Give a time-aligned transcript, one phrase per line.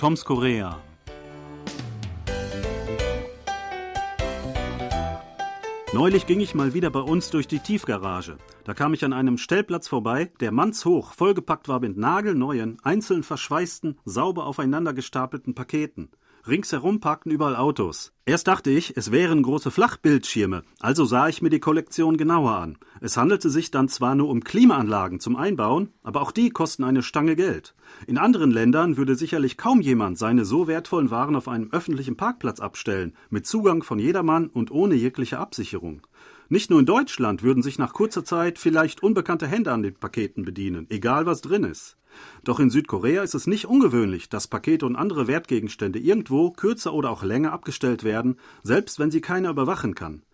[0.00, 0.80] Toms Korea.
[5.92, 8.38] Neulich ging ich mal wieder bei uns durch die Tiefgarage.
[8.64, 13.98] Da kam ich an einem Stellplatz vorbei, der mannshoch vollgepackt war mit nagelneuen, einzeln verschweißten,
[14.06, 16.08] sauber aufeinander gestapelten Paketen.
[16.48, 18.12] Ringsherum parkten überall Autos.
[18.24, 22.78] Erst dachte ich, es wären große Flachbildschirme, also sah ich mir die Kollektion genauer an.
[23.00, 27.02] Es handelte sich dann zwar nur um Klimaanlagen zum Einbauen, aber auch die kosten eine
[27.02, 27.74] Stange Geld.
[28.06, 32.60] In anderen Ländern würde sicherlich kaum jemand seine so wertvollen Waren auf einem öffentlichen Parkplatz
[32.60, 36.06] abstellen, mit Zugang von jedermann und ohne jegliche Absicherung.
[36.52, 40.44] Nicht nur in Deutschland würden sich nach kurzer Zeit vielleicht unbekannte Hände an den Paketen
[40.44, 41.96] bedienen, egal was drin ist.
[42.42, 47.10] Doch in Südkorea ist es nicht ungewöhnlich, dass Pakete und andere Wertgegenstände irgendwo kürzer oder
[47.10, 50.24] auch länger abgestellt werden, selbst wenn sie keiner überwachen kann.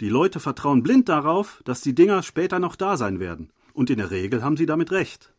[0.00, 3.50] Die Leute vertrauen blind darauf, dass die Dinger später noch da sein werden.
[3.72, 5.34] Und in der Regel haben sie damit recht.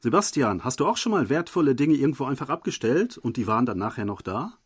[0.00, 3.78] Sebastian, hast du auch schon mal wertvolle Dinge irgendwo einfach abgestellt und die waren dann
[3.78, 4.58] nachher noch da?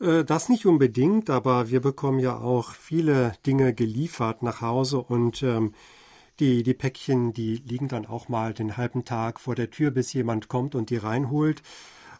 [0.00, 5.42] Äh, das nicht unbedingt, aber wir bekommen ja auch viele Dinge geliefert nach Hause und
[5.42, 5.74] ähm,
[6.40, 10.12] die, die Päckchen, die liegen dann auch mal den halben Tag vor der Tür, bis
[10.14, 11.62] jemand kommt und die reinholt.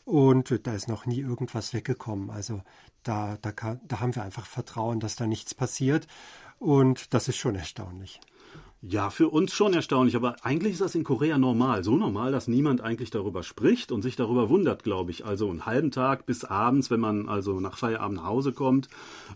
[0.04, 2.30] Und da ist noch nie irgendwas weggekommen.
[2.30, 2.62] Also
[3.02, 6.06] da, da, kann, da haben wir einfach Vertrauen, dass da nichts passiert.
[6.58, 8.20] Und das ist schon erstaunlich.
[8.82, 11.84] Ja, für uns schon erstaunlich, aber eigentlich ist das in Korea normal.
[11.84, 15.26] So normal, dass niemand eigentlich darüber spricht und sich darüber wundert, glaube ich.
[15.26, 18.88] Also einen halben Tag bis abends, wenn man also nach Feierabend nach Hause kommt.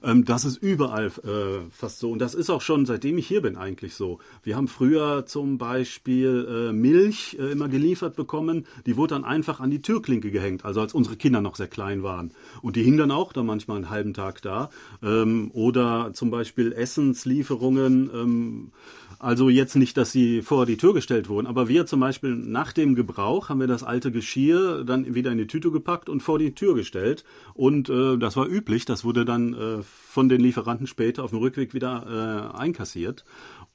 [0.02, 2.10] Ähm, das ist überall äh, fast so.
[2.10, 4.18] Und das ist auch schon, seitdem ich hier bin, eigentlich so.
[4.42, 8.64] Wir haben früher zum Beispiel äh, Milch äh, immer geliefert bekommen.
[8.86, 12.02] Die wurde dann einfach an die Türklinke gehängt, also als unsere Kinder noch sehr klein
[12.02, 12.32] waren.
[12.62, 14.70] Und die hingen dann auch dann manchmal einen halben Tag da.
[15.02, 18.10] Ähm, oder zum Beispiel Essenslieferungen.
[18.14, 18.72] Ähm,
[19.18, 22.72] also jetzt nicht, dass sie vor die Tür gestellt wurden, aber wir zum Beispiel nach
[22.72, 26.38] dem Gebrauch haben wir das alte Geschirr dann wieder in die Tüte gepackt und vor
[26.38, 27.24] die Tür gestellt.
[27.54, 31.38] Und äh, das war üblich, das wurde dann äh, von den Lieferanten später auf dem
[31.40, 33.24] Rückweg wieder äh, einkassiert.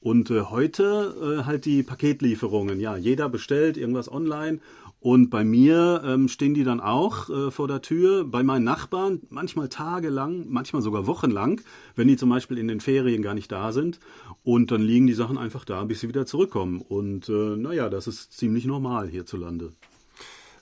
[0.00, 2.80] Und äh, heute äh, halt die Paketlieferungen.
[2.80, 4.60] Ja, jeder bestellt irgendwas online
[5.00, 8.24] und bei mir ähm, stehen die dann auch äh, vor der Tür.
[8.24, 11.62] Bei meinen Nachbarn manchmal tagelang, manchmal sogar wochenlang,
[11.96, 13.98] wenn die zum Beispiel in den Ferien gar nicht da sind.
[14.42, 16.82] Und dann liegen die Sachen einfach da, bis sie wieder zurückkommen.
[16.82, 19.72] Und äh, naja, das ist ziemlich normal hierzulande.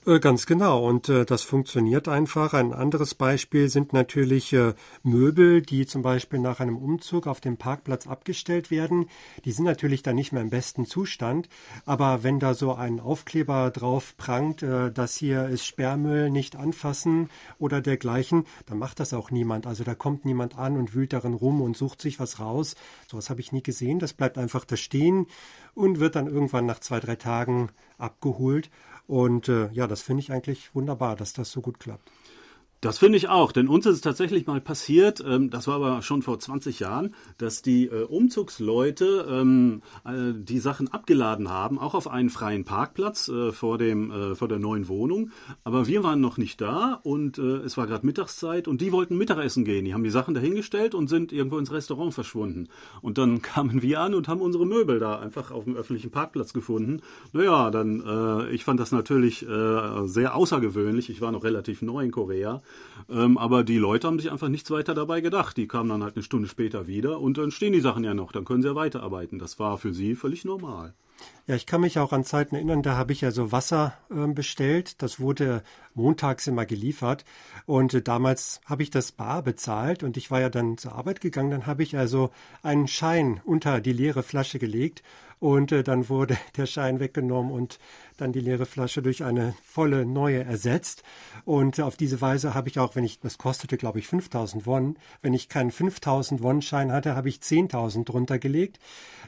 [0.05, 0.87] Äh, ganz genau.
[0.87, 2.53] Und äh, das funktioniert einfach.
[2.53, 4.73] Ein anderes Beispiel sind natürlich äh,
[5.03, 9.09] Möbel, die zum Beispiel nach einem Umzug auf dem Parkplatz abgestellt werden.
[9.43, 11.49] Die sind natürlich dann nicht mehr im besten Zustand.
[11.85, 17.29] Aber wenn da so ein Aufkleber drauf prangt, äh, dass hier ist Sperrmüll, nicht anfassen
[17.57, 19.67] oder dergleichen, dann macht das auch niemand.
[19.67, 22.75] Also da kommt niemand an und wühlt darin rum und sucht sich was raus.
[23.11, 23.99] Sowas habe ich nie gesehen.
[23.99, 25.27] Das bleibt einfach da stehen
[25.73, 28.69] und wird dann irgendwann nach zwei, drei Tagen abgeholt.
[29.09, 32.11] Und äh, ja, das finde ich eigentlich wunderbar, dass das so gut klappt.
[32.81, 36.01] Das finde ich auch, denn uns ist es tatsächlich mal passiert, ähm, das war aber
[36.01, 41.93] schon vor 20 Jahren, dass die äh, Umzugsleute ähm, äh, die Sachen abgeladen haben, auch
[41.93, 45.31] auf einen freien Parkplatz äh, vor, dem, äh, vor der neuen Wohnung.
[45.65, 49.17] Aber wir waren noch nicht da und äh, es war gerade Mittagszeit und die wollten
[49.17, 49.83] Mittagessen gehen.
[49.83, 52.69] Die haben die Sachen dahingestellt und sind irgendwo ins Restaurant verschwunden.
[53.01, 56.53] Und dann kamen wir an und haben unsere Möbel da einfach auf dem öffentlichen Parkplatz
[56.53, 57.01] gefunden.
[57.33, 59.45] Naja, dann, äh, ich fand das natürlich
[60.05, 61.09] sehr außergewöhnlich.
[61.09, 62.61] Ich war noch relativ neu in Korea.
[63.09, 65.57] Ähm, aber die Leute haben sich einfach nichts weiter dabei gedacht.
[65.57, 68.31] Die kamen dann halt eine Stunde später wieder und dann stehen die Sachen ja noch,
[68.31, 69.39] dann können sie ja weiterarbeiten.
[69.39, 70.93] Das war für sie völlig normal.
[71.47, 74.27] Ja, ich kann mich auch an Zeiten erinnern, da habe ich ja so Wasser äh,
[74.27, 75.01] bestellt.
[75.01, 75.63] Das wurde
[75.95, 77.25] montags immer geliefert.
[77.65, 81.21] Und äh, damals habe ich das bar bezahlt und ich war ja dann zur Arbeit
[81.21, 81.51] gegangen.
[81.51, 82.29] Dann habe ich also
[82.61, 85.01] einen Schein unter die leere Flasche gelegt
[85.39, 87.79] und äh, dann wurde der Schein weggenommen und
[88.17, 91.03] dann die leere Flasche durch eine volle neue ersetzt.
[91.45, 94.97] Und auf diese Weise habe ich auch, wenn ich, das kostete glaube ich 5000 Won,
[95.21, 98.79] wenn ich keinen 5000 Won Schein hatte, habe ich 10.000 drunter gelegt.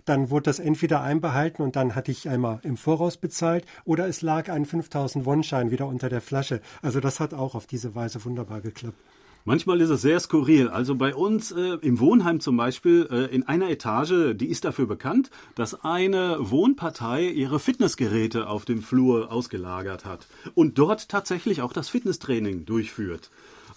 [0.06, 4.22] Dann wurde das entweder einbehalten und dann hatte ich einmal im Voraus bezahlt oder es
[4.22, 6.62] lag ein 5000 Won Schein wieder unter der Flasche.
[6.82, 8.98] Also das hat auch auf diese Weise wunderbar geklappt.
[9.44, 10.70] Manchmal ist es sehr skurril.
[10.70, 14.86] Also bei uns äh, im Wohnheim zum Beispiel, äh, in einer Etage, die ist dafür
[14.86, 21.74] bekannt, dass eine Wohnpartei ihre Fitnessgeräte auf dem Flur ausgelagert hat und dort tatsächlich auch
[21.74, 23.32] das Fitnesstraining durchführt.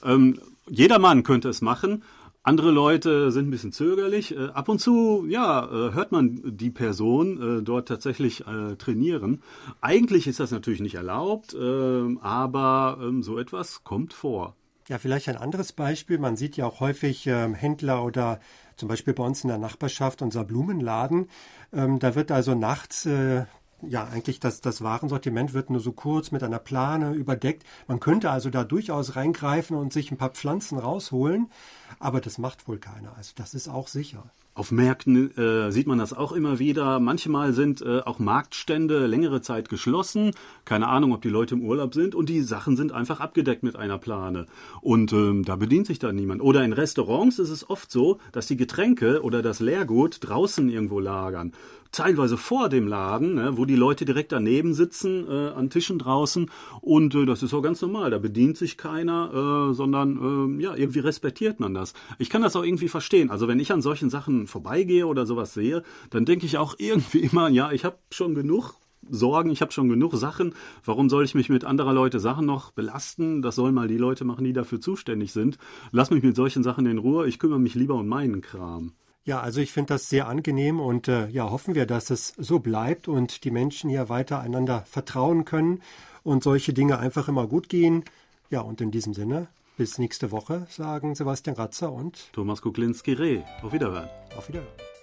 [0.05, 0.39] Ähm,
[0.69, 2.03] jedermann könnte es machen.
[2.43, 4.37] Andere Leute sind ein bisschen zögerlich.
[4.37, 9.43] Äh, ab und zu, ja, äh, hört man die Person äh, dort tatsächlich äh, trainieren.
[9.81, 14.55] Eigentlich ist das natürlich nicht erlaubt, ähm, aber ähm, so etwas kommt vor.
[14.89, 16.19] Ja, vielleicht ein anderes Beispiel.
[16.19, 18.39] Man sieht ja auch häufig ähm, Händler oder
[18.77, 21.29] zum Beispiel bei uns in der Nachbarschaft unser Blumenladen.
[21.73, 23.47] Ähm, da wird also nachts äh,
[23.89, 27.65] ja, eigentlich das, das Warensortiment wird nur so kurz mit einer Plane überdeckt.
[27.87, 31.51] Man könnte also da durchaus reingreifen und sich ein paar Pflanzen rausholen,
[31.99, 33.17] aber das macht wohl keiner.
[33.17, 34.31] Also das ist auch sicher.
[34.57, 37.01] Auf Märkten äh, sieht man das auch immer wieder.
[37.01, 40.31] Manchmal sind äh, auch Marktstände längere Zeit geschlossen.
[40.65, 42.15] Keine Ahnung, ob die Leute im Urlaub sind.
[42.15, 44.47] Und die Sachen sind einfach abgedeckt mit einer Plane.
[44.81, 46.41] Und ähm, da bedient sich dann niemand.
[46.41, 51.01] Oder in Restaurants ist es oft so, dass die Getränke oder das Leergut draußen irgendwo
[51.01, 51.53] lagern
[51.95, 56.51] teilweise vor dem Laden, ne, wo die Leute direkt daneben sitzen, äh, an Tischen draußen.
[56.81, 58.11] Und äh, das ist auch ganz normal.
[58.11, 61.95] Da bedient sich keiner, äh, sondern äh, ja, irgendwie respektiert man das.
[62.19, 63.31] Ich kann das auch irgendwie verstehen.
[63.31, 67.21] Also wenn ich an solchen Sachen vorbeigehe oder sowas sehe, dann denke ich auch irgendwie
[67.21, 68.75] immer, ja, ich habe schon genug
[69.11, 70.55] Sorgen, ich habe schon genug Sachen.
[70.85, 73.43] Warum soll ich mich mit anderer Leute Sachen noch belasten?
[73.43, 75.59] Das sollen mal die Leute machen, die dafür zuständig sind.
[75.93, 77.29] Lass mich mit solchen Sachen in Ruhe.
[77.29, 78.95] Ich kümmere mich lieber um meinen Kram.
[79.25, 82.59] Ja, also ich finde das sehr angenehm und äh, ja, hoffen wir, dass es so
[82.59, 85.81] bleibt und die Menschen hier weiter einander vertrauen können
[86.23, 88.05] und solche Dinge einfach immer gut gehen.
[88.51, 89.49] Ja, und in diesem Sinne,
[89.79, 93.43] bis nächste Woche, sagen Sebastian Ratzer und Thomas Kuklinski-Reh.
[93.63, 94.11] Auf Wiederhören.
[94.37, 94.94] Auf Wiederhören.